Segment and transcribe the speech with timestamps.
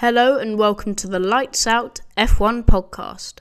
[0.00, 3.40] Hello and welcome to the Lights Out F1 podcast.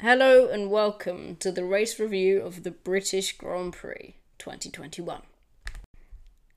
[0.00, 5.22] Hello and welcome to the race review of the British Grand Prix 2021.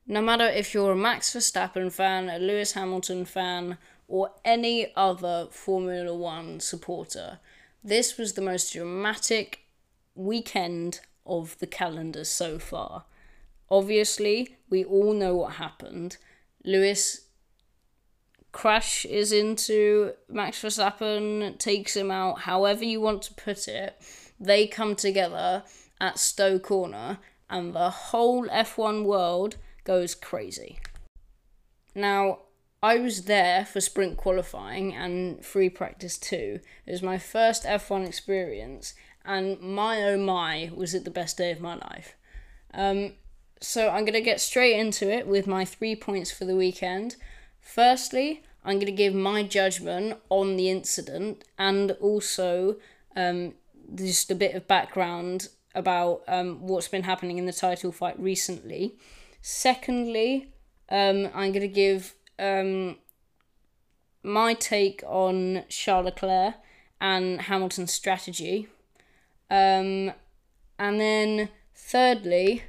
[0.08, 5.50] No matter if you're a Max Verstappen fan, a Lewis Hamilton fan, or any other
[5.52, 7.38] Formula One supporter,
[7.84, 9.60] this was the most dramatic
[10.16, 13.04] weekend of the calendar so far.
[13.70, 16.18] Obviously, we all know what happened.
[16.64, 17.28] Lewis
[18.52, 24.02] crashes into Max Verstappen, takes him out, however you want to put it.
[24.40, 25.64] They come together
[26.00, 30.80] at Stowe Corner, and the whole F1 world goes crazy.
[31.96, 32.40] Now,
[32.82, 36.60] I was there for sprint qualifying and free practice too.
[36.86, 38.94] It was my first F1 experience,
[39.26, 42.16] and my oh my, was it the best day of my life.
[42.74, 43.14] Um,
[43.62, 47.16] so I'm going to get straight into it with my three points for the weekend.
[47.60, 52.78] Firstly, I'm going to give my judgment on the incident and also
[53.16, 53.54] um,
[53.96, 58.96] just a bit of background about um, what's been happening in the title fight recently.
[59.42, 60.52] Secondly,
[60.90, 62.98] um, I'm going to give um,
[64.24, 66.56] my take on Charles Leclerc
[67.00, 68.68] and Hamilton's strategy.
[69.50, 70.12] Um,
[70.80, 72.64] and then thirdly,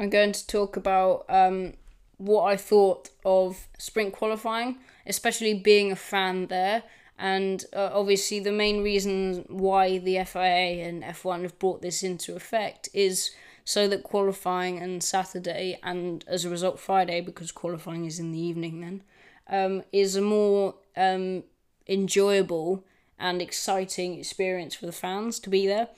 [0.00, 1.74] I'm going to talk about um,
[2.16, 6.84] what I thought of sprint qualifying, especially being a fan there.
[7.18, 12.34] And uh, obviously, the main reason why the FIA and F1 have brought this into
[12.34, 13.30] effect is
[13.62, 18.40] so that qualifying and Saturday, and as a result, Friday, because qualifying is in the
[18.40, 19.02] evening then,
[19.50, 21.44] um, is a more um,
[21.86, 22.86] enjoyable
[23.18, 25.88] and exciting experience for the fans to be there.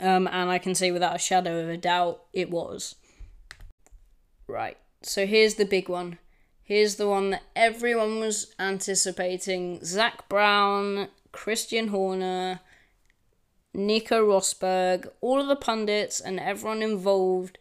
[0.00, 2.94] Um, and I can say without a shadow of a doubt, it was.
[4.46, 6.18] Right, so here's the big one.
[6.62, 12.60] Here's the one that everyone was anticipating Zak Brown, Christian Horner,
[13.74, 17.58] Nico Rosberg, all of the pundits, and everyone involved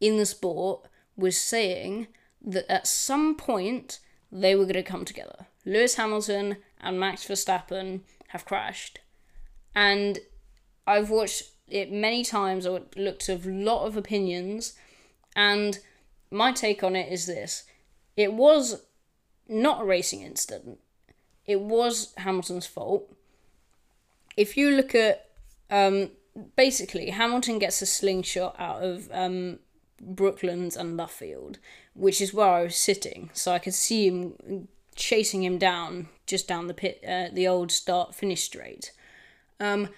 [0.00, 0.86] in the sport
[1.16, 2.08] was saying
[2.42, 4.00] that at some point
[4.32, 5.46] they were going to come together.
[5.64, 9.00] Lewis Hamilton and Max Verstappen have crashed.
[9.74, 10.18] And
[10.86, 14.74] I've watched it many times, I looked at a lot of opinions,
[15.34, 15.78] and
[16.30, 17.64] my take on it is this
[18.16, 18.82] it was
[19.48, 20.78] not a racing incident,
[21.46, 23.12] it was Hamilton's fault.
[24.36, 25.28] If you look at
[25.70, 26.10] um,
[26.56, 29.58] basically, Hamilton gets a slingshot out of um,
[30.00, 31.56] Brooklands and Luffield,
[31.94, 36.46] which is where I was sitting, so I could see him chasing him down just
[36.46, 38.92] down the pit, uh, the old start finish straight.
[39.58, 39.88] Um,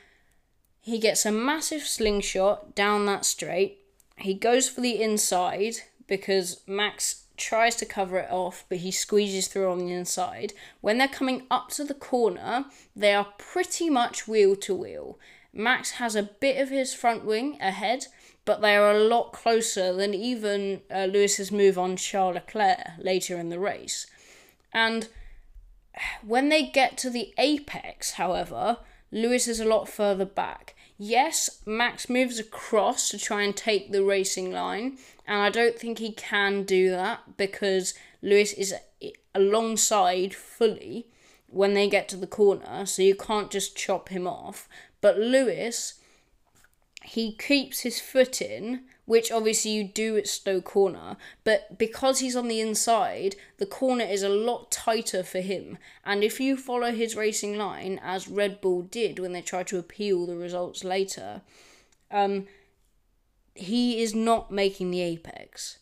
[0.83, 3.79] he gets a massive slingshot down that straight.
[4.17, 5.77] He goes for the inside
[6.09, 10.53] because Max tries to cover it off, but he squeezes through on the inside.
[10.81, 12.67] When they're coming up to the corner,
[12.97, 15.21] they are pretty much wheel to wheel.
[15.53, 18.07] Max has a bit of his front wing ahead,
[18.45, 23.39] but they are a lot closer than even uh, Lewis's move on Charles Leclerc later
[23.39, 24.09] in the race.
[24.73, 25.09] And
[26.27, 28.79] when they get to the apex, however,
[29.13, 30.75] Lewis is a lot further back.
[30.99, 35.99] Yes, Max moves across to try and take the racing line, and I don't think
[35.99, 38.75] he can do that because Lewis is
[39.35, 41.07] alongside fully
[41.49, 44.69] when they get to the corner, so you can't just chop him off.
[45.03, 46.01] But Lewis,
[47.03, 52.37] he keeps his foot in, which obviously you do at Stowe Corner, but because he's
[52.37, 55.79] on the inside, the corner is a lot tighter for him.
[56.05, 59.79] And if you follow his racing line, as Red Bull did when they tried to
[59.79, 61.43] appeal the results later,
[62.11, 62.47] um,
[63.55, 65.79] he is not making the apex.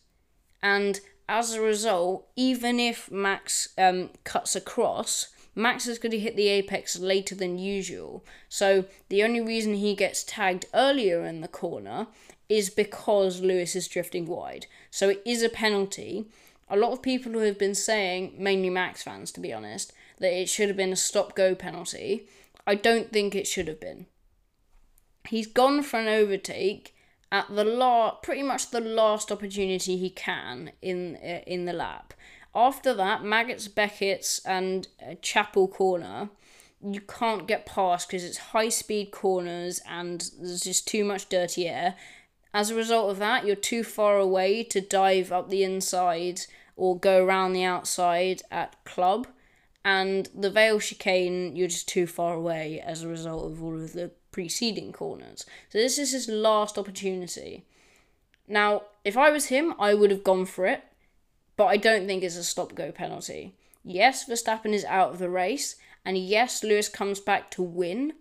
[0.63, 0.99] And
[1.29, 6.47] as a result, even if Max um, cuts across, Max is going to hit the
[6.47, 8.25] apex later than usual.
[8.47, 12.07] So the only reason he gets tagged earlier in the corner
[12.51, 14.67] is because Lewis is drifting wide.
[14.89, 16.25] So it is a penalty.
[16.69, 20.33] A lot of people who have been saying, mainly Max fans to be honest, that
[20.33, 22.27] it should have been a stop go penalty.
[22.67, 24.05] I don't think it should have been.
[25.27, 26.95] He's gone for an overtake
[27.31, 32.13] at the la- pretty much the last opportunity he can in uh, in the lap.
[32.53, 36.29] After that, Maggotts, Becketts, and uh, Chapel Corner,
[36.83, 41.67] you can't get past because it's high speed corners and there's just too much dirty
[41.67, 41.95] air.
[42.53, 46.41] As a result of that, you're too far away to dive up the inside
[46.75, 49.27] or go around the outside at club.
[49.83, 53.93] And the Vale chicane, you're just too far away as a result of all of
[53.93, 55.45] the preceding corners.
[55.69, 57.65] So this is his last opportunity.
[58.47, 60.83] Now, if I was him, I would have gone for it,
[61.55, 63.55] but I don't think it's a stop go penalty.
[63.83, 68.13] Yes, Verstappen is out of the race, and yes, Lewis comes back to win,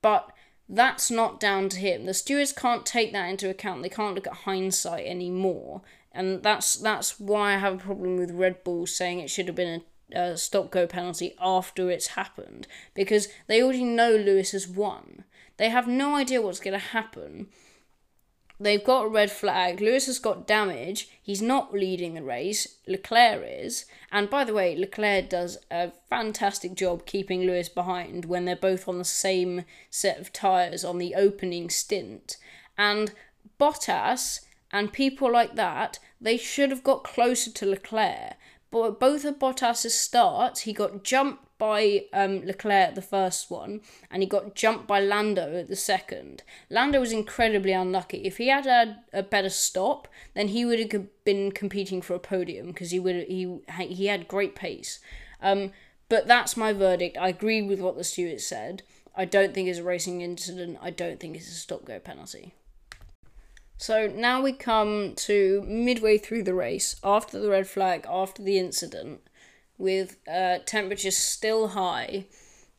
[0.00, 0.30] but
[0.68, 2.06] that's not down to him.
[2.06, 3.82] The stewards can't take that into account.
[3.82, 5.82] They can't look at hindsight anymore,
[6.12, 9.56] and that's that's why I have a problem with Red Bull saying it should have
[9.56, 9.82] been
[10.14, 15.24] a, a stop go penalty after it's happened because they already know Lewis has won.
[15.58, 17.48] They have no idea what's going to happen
[18.62, 19.80] They've got a red flag.
[19.80, 21.08] Lewis has got damage.
[21.20, 22.76] He's not leading the race.
[22.86, 23.86] Leclerc is.
[24.12, 28.86] And by the way, Leclerc does a fantastic job keeping Lewis behind when they're both
[28.86, 32.36] on the same set of tyres on the opening stint.
[32.78, 33.12] And
[33.58, 38.34] Bottas and people like that, they should have got closer to Leclerc.
[38.70, 43.82] But both of Bottas's starts, he got jumped by um, Leclerc at the first one,
[44.10, 46.42] and he got jumped by Lando at the second.
[46.68, 48.16] Lando was incredibly unlucky.
[48.24, 52.18] If he had had a better stop, then he would have been competing for a
[52.18, 54.98] podium because he would he he had great pace.
[55.40, 55.70] Um,
[56.08, 57.16] but that's my verdict.
[57.16, 58.82] I agree with what the steward said.
[59.14, 60.78] I don't think it's a racing incident.
[60.82, 62.54] I don't think it's a stop go penalty.
[63.76, 68.58] So now we come to midway through the race, after the red flag, after the
[68.58, 69.20] incident
[69.82, 72.26] with uh, temperatures still high,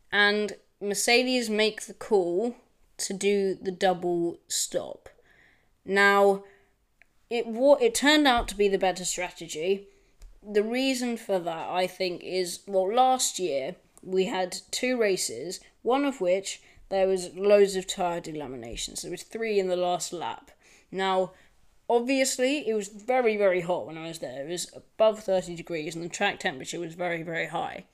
[0.09, 2.55] and Mercedes make the call
[2.97, 5.09] to do the double stop.
[5.83, 6.45] Now,
[7.29, 7.45] it
[7.81, 9.89] it turned out to be the better strategy.
[10.41, 16.05] The reason for that, I think, is well, last year we had two races, one
[16.05, 19.01] of which there was loads of tire delaminations.
[19.01, 20.51] There was three in the last lap.
[20.89, 21.31] Now,
[21.89, 24.45] obviously it was very very hot when I was there.
[24.45, 27.85] It was above 30 degrees and the track temperature was very very high.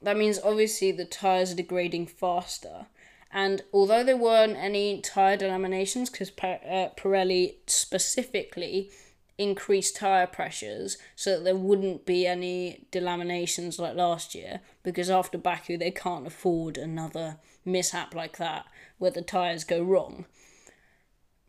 [0.00, 2.86] That means obviously the tires are degrading faster.
[3.32, 8.90] And although there weren't any tire delaminations because uh, Pirelli specifically
[9.38, 15.38] increased tire pressures so that there wouldn't be any delaminations like last year because after
[15.38, 18.66] Baku they can't afford another mishap like that
[18.98, 20.26] where the tires go wrong.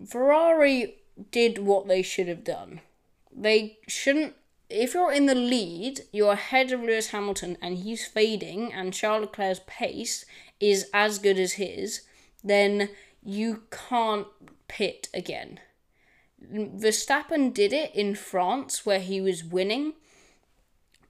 [0.07, 0.95] Ferrari
[1.31, 2.81] did what they should have done.
[3.35, 4.35] They shouldn't.
[4.69, 9.25] If you're in the lead, you're ahead of Lewis Hamilton and he's fading, and Charles
[9.25, 10.25] Leclerc's pace
[10.59, 12.01] is as good as his,
[12.43, 12.89] then
[13.23, 14.27] you can't
[14.67, 15.59] pit again.
[16.51, 19.93] Verstappen did it in France where he was winning,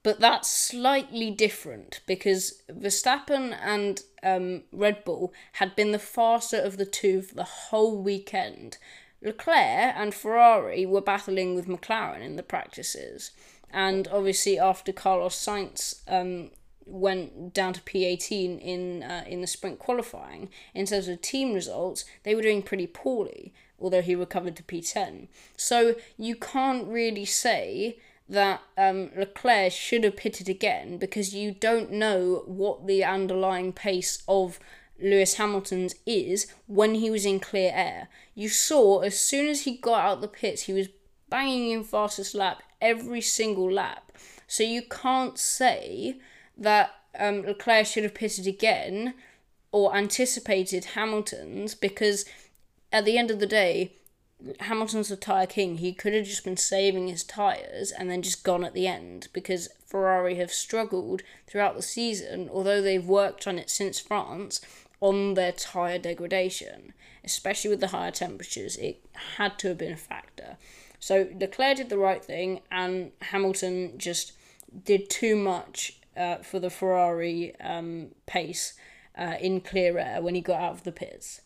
[0.04, 6.78] but that's slightly different because Verstappen and um, Red Bull had been the faster of
[6.78, 8.78] the two for the whole weekend.
[9.24, 13.32] Leclerc and Ferrari were battling with McLaren in the practices.
[13.72, 16.52] And obviously, after Carlos Sainz um,
[16.86, 22.06] went down to P18 in uh, in the sprint qualifying, in terms of team results,
[22.24, 25.28] they were doing pretty poorly, although he recovered to P10.
[25.58, 27.98] So you can't really say
[28.30, 34.24] that um, Leclerc should have pitted again because you don't know what the underlying pace
[34.28, 34.60] of
[35.04, 38.08] Lewis Hamilton's is when he was in clear air.
[38.34, 40.88] You saw as soon as he got out the pits, he was
[41.30, 44.12] banging in fastest lap every single lap.
[44.48, 46.20] So you can't say
[46.58, 49.14] that um, Leclerc should have pitted again
[49.72, 52.26] or anticipated Hamilton's because
[52.92, 53.94] at the end of the day,
[54.60, 55.78] Hamilton's a tyre king.
[55.78, 59.30] He could have just been saving his tyres and then just gone at the end
[59.34, 64.62] because Ferrari have struggled throughout the season, although they've worked on it since France
[65.04, 66.94] on their tyre degradation,
[67.26, 68.78] especially with the higher temperatures.
[68.78, 69.06] It
[69.38, 70.56] had to have been a factor.
[70.98, 74.32] So Leclerc did the right thing, and Hamilton just
[74.86, 78.76] did too much uh, for the Ferrari um, pace
[79.18, 81.42] uh, in clear air when he got out of the pits.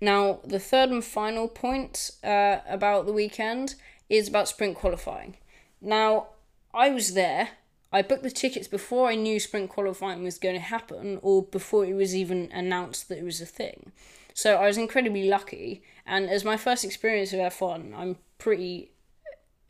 [0.00, 3.74] Now, the third and final point uh, about the weekend
[4.08, 5.38] is about sprint qualifying.
[5.80, 6.28] Now,
[6.72, 7.48] I was there
[7.92, 11.86] I booked the tickets before I knew sprint qualifying was going to happen or before
[11.86, 13.92] it was even announced that it was a thing.
[14.34, 18.92] So I was incredibly lucky, and as my first experience of F1, I'm pretty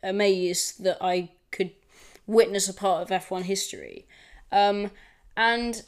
[0.03, 1.71] amazed that I could
[2.27, 4.05] witness a part of F1 history.
[4.51, 4.91] Um,
[5.35, 5.81] and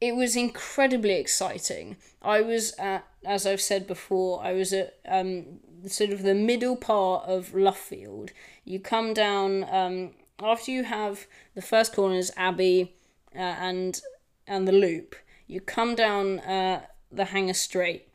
[0.00, 1.96] it was incredibly exciting.
[2.20, 6.76] I was at, as I've said before, I was at um, sort of the middle
[6.76, 8.30] part of Luffield.
[8.64, 10.10] You come down um,
[10.40, 12.94] after you have the first corners, Abbey,
[13.34, 14.00] uh, and
[14.46, 15.14] and the loop,
[15.46, 18.08] you come down uh, the hangar straight.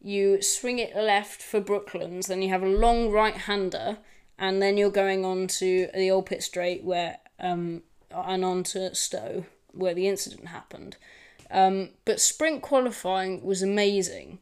[0.00, 3.98] You swing it left for Brooklands, then you have a long right hander,
[4.38, 8.94] and then you're going on to the old pit straight where um, and on to
[8.94, 10.96] Stowe where the incident happened.
[11.50, 14.38] Um, but sprint qualifying was amazing.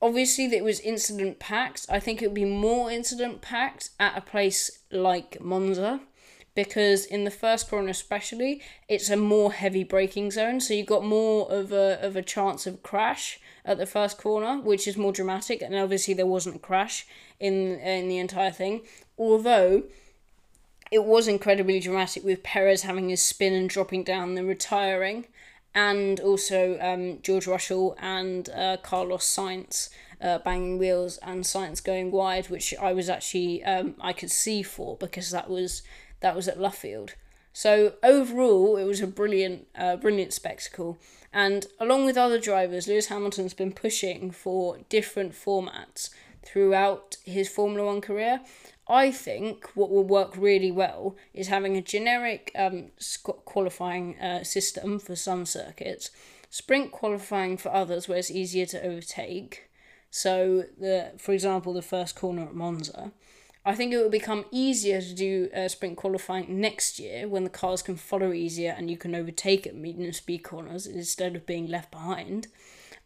[0.00, 1.86] obviously it was incident packed.
[1.88, 6.00] I think it would be more incident packed at a place like Monza
[6.56, 11.04] because in the first corner especially it's a more heavy braking zone so you've got
[11.04, 15.12] more of a of a chance of crash at the first corner which is more
[15.12, 17.06] dramatic and obviously there wasn't a crash
[17.38, 18.82] in in the entire thing.
[19.18, 19.84] Although
[20.90, 25.26] it was incredibly dramatic with Perez having his spin and dropping down then retiring
[25.74, 29.90] and also um, George Russell and uh, Carlos Sainz
[30.22, 34.62] uh, banging wheels and Sainz going wide, which I was actually um, I could see
[34.62, 35.82] for because that was
[36.26, 37.10] that was at Luffield.
[37.52, 40.98] So overall, it was a brilliant, uh, brilliant spectacle.
[41.32, 46.10] And along with other drivers, Lewis Hamilton's been pushing for different formats
[46.44, 48.40] throughout his Formula One career.
[48.88, 52.90] I think what will work really well is having a generic um,
[53.44, 56.10] qualifying uh, system for some circuits,
[56.50, 59.70] sprint qualifying for others where it's easier to overtake.
[60.10, 63.12] So, the for example, the first corner at Monza,
[63.68, 67.50] I think it will become easier to do uh, sprint qualifying next year when the
[67.50, 71.66] cars can follow easier and you can overtake at medium speed corners instead of being
[71.66, 72.46] left behind.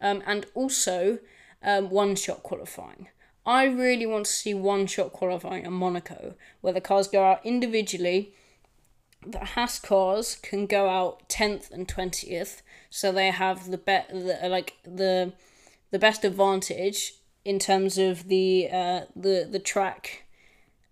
[0.03, 1.19] Um, and also
[1.63, 3.09] um, one shot qualifying.
[3.47, 7.41] I really want to see one shot qualifying at Monaco where the cars go out
[7.43, 8.35] individually.
[9.27, 14.39] The Haas cars can go out 10th and 20th, so they have the bet the,
[14.49, 15.33] like the
[15.91, 17.15] the best advantage
[17.45, 20.25] in terms of the uh, the the track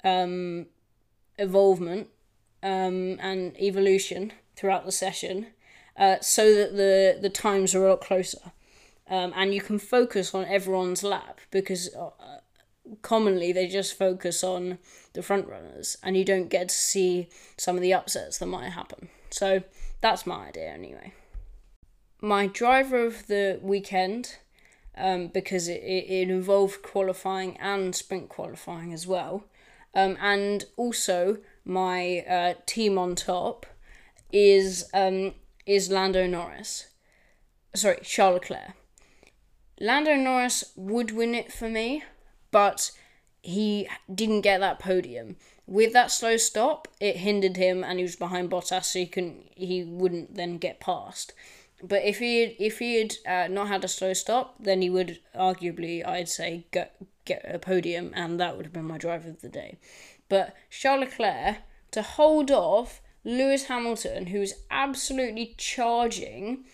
[0.05, 0.67] um,
[1.38, 2.09] evolvement
[2.62, 5.49] um, and evolution throughout the session
[5.97, 8.52] uh, so that the, the times are a lot closer.
[9.11, 12.11] Um, and you can focus on everyone's lap because uh,
[13.02, 14.78] commonly they just focus on
[15.14, 18.71] the front runners and you don't get to see some of the upsets that might
[18.71, 19.09] happen.
[19.31, 19.62] So
[20.00, 21.14] that's my idea anyway.
[22.21, 24.37] My driver of the weekend,
[24.97, 29.45] um, because it, it, it involved qualifying and sprint qualifying as well,
[29.95, 33.66] um, and also my uh, team on top
[34.33, 35.35] is um,
[35.66, 36.88] is Lando Norris.
[37.75, 38.73] Sorry, Charles Leclerc.
[39.80, 42.02] Lando Norris would win it for me,
[42.50, 42.90] but
[43.42, 45.37] he didn't get that podium.
[45.66, 49.50] With that slow stop, it hindered him, and he was behind Bottas, so he couldn't,
[49.54, 51.33] he wouldn't then get past.
[51.82, 55.20] But if he if he had uh, not had a slow stop, then he would
[55.35, 59.40] arguably, I'd say, get get a podium, and that would have been my driver of
[59.40, 59.78] the day.
[60.28, 61.58] But Charles Leclerc
[61.92, 66.64] to hold off Lewis Hamilton, who's absolutely charging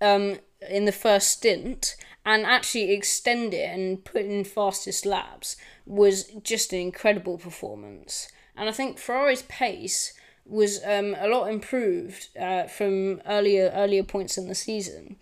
[0.00, 6.24] um, in the first stint, and actually extend it and put in fastest laps was
[6.42, 8.28] just an incredible performance.
[8.56, 10.12] And I think Ferrari's pace
[10.44, 15.16] was um, a lot improved uh, from earlier earlier points in the season.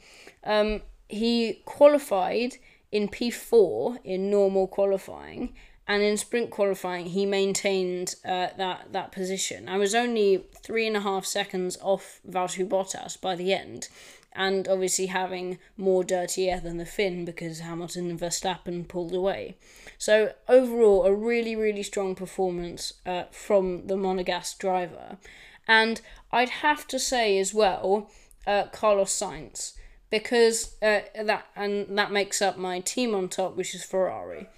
[0.44, 2.56] Um, he qualified
[2.92, 5.54] in P4 in normal qualifying,
[5.86, 9.68] and in sprint qualifying he maintained uh, that that position.
[9.68, 13.88] I was only three and a half seconds off Valtteri Bottas by the end,
[14.32, 19.56] and obviously having more dirty air than the Finn because Hamilton and Verstappen pulled away.
[19.98, 25.18] So overall, a really really strong performance uh, from the Monegasque driver,
[25.66, 26.00] and
[26.32, 28.10] I'd have to say as well,
[28.46, 29.74] uh, Carlos Sainz
[30.10, 34.48] because uh, that and that makes up my team on top, which is Ferrari.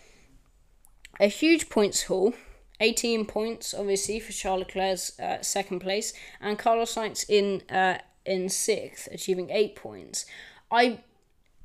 [1.21, 2.33] A huge points haul,
[2.81, 8.49] 18 points obviously for Charles Leclerc's uh, second place, and Carlos Sainz in uh, in
[8.49, 10.27] sixth, achieving eight points.
[10.71, 11.01] I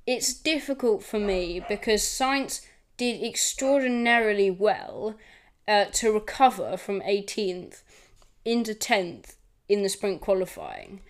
[0.06, 5.16] it's difficult for me because Sainz did extraordinarily well
[5.68, 7.82] uh, to recover from 18th
[8.46, 9.36] into 10th
[9.68, 11.02] in the sprint qualifying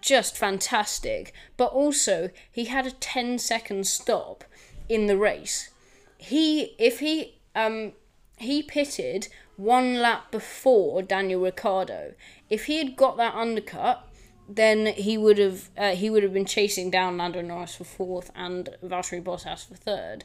[0.00, 1.32] just fantastic.
[1.56, 4.44] But also, he had a 10 second stop
[4.88, 5.70] in the race.
[6.18, 7.92] He, if he, um,
[8.36, 12.14] he pitted one lap before Daniel Ricciardo.
[12.48, 14.08] If he had got that undercut,
[14.56, 18.30] then he would have uh, he would have been chasing down Lando Norris for fourth
[18.34, 20.24] and Valtteri Bottas for third.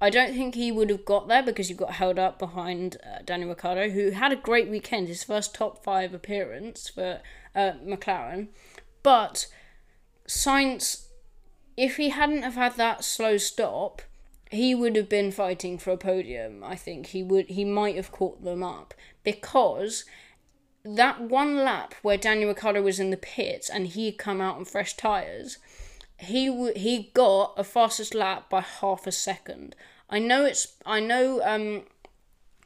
[0.00, 3.22] I don't think he would have got there because he got held up behind uh,
[3.24, 7.20] Daniel Ricciardo, who had a great weekend, his first top five appearance for
[7.54, 8.48] uh, McLaren.
[9.02, 9.46] But
[10.28, 11.06] Sainz,
[11.76, 14.02] if he hadn't have had that slow stop,
[14.50, 16.62] he would have been fighting for a podium.
[16.62, 17.48] I think he would.
[17.48, 18.94] He might have caught them up
[19.24, 20.04] because
[20.86, 24.56] that one lap where Daniel Ricciardo was in the pits and he had come out
[24.56, 25.58] on fresh tires,
[26.18, 29.74] he w- he got a fastest lap by half a second.
[30.08, 31.82] I know it's I know um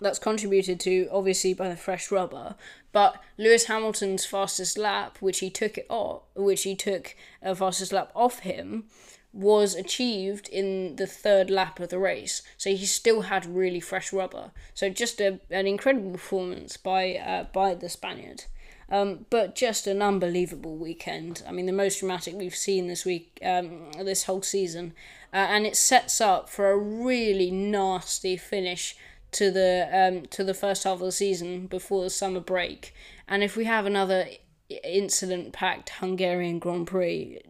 [0.00, 2.56] that's contributed to obviously by the fresh rubber,
[2.92, 7.92] but Lewis Hamilton's fastest lap, which he took it off, which he took a fastest
[7.92, 8.84] lap off him,
[9.32, 12.42] was achieved in the third lap of the race.
[12.56, 14.50] So he still had really fresh rubber.
[14.74, 18.44] So just a, an incredible performance by uh, by the Spaniard.
[18.92, 21.44] Um, but just an unbelievable weekend.
[21.46, 24.94] I mean, the most dramatic we've seen this week, um, this whole season,
[25.32, 28.96] uh, and it sets up for a really nasty finish
[29.30, 32.92] to the um, to the first half of the season before the summer break.
[33.28, 34.26] And if we have another
[34.82, 37.40] incident-packed Hungarian Grand Prix,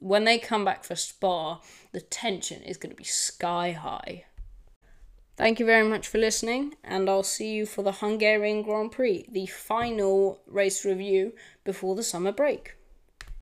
[0.00, 1.60] when they come back for Spa,
[1.92, 4.24] the tension is going to be sky high.
[5.36, 9.26] Thank you very much for listening, and I'll see you for the Hungarian Grand Prix,
[9.30, 11.32] the final race review
[11.64, 12.74] before the summer break.